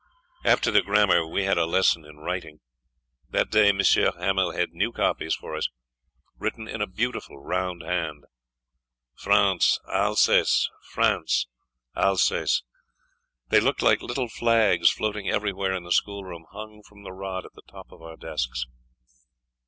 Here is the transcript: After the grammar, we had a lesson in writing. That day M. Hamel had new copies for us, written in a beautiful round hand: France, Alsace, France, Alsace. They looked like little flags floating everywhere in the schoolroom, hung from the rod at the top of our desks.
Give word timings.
After 0.43 0.71
the 0.71 0.81
grammar, 0.81 1.27
we 1.27 1.43
had 1.43 1.59
a 1.59 1.67
lesson 1.67 2.05
in 2.05 2.17
writing. 2.17 2.57
That 3.29 3.51
day 3.51 3.69
M. 3.69 3.77
Hamel 3.79 4.49
had 4.53 4.71
new 4.71 4.91
copies 4.91 5.35
for 5.35 5.53
us, 5.55 5.69
written 6.39 6.67
in 6.67 6.81
a 6.81 6.87
beautiful 6.87 7.37
round 7.37 7.83
hand: 7.83 8.23
France, 9.13 9.77
Alsace, 9.87 10.67
France, 10.89 11.45
Alsace. 11.95 12.63
They 13.49 13.59
looked 13.59 13.83
like 13.83 14.01
little 14.01 14.27
flags 14.27 14.89
floating 14.89 15.29
everywhere 15.29 15.73
in 15.75 15.83
the 15.83 15.91
schoolroom, 15.91 16.47
hung 16.51 16.81
from 16.81 17.03
the 17.03 17.13
rod 17.13 17.45
at 17.45 17.53
the 17.53 17.61
top 17.71 17.91
of 17.91 18.01
our 18.01 18.17
desks. 18.17 18.65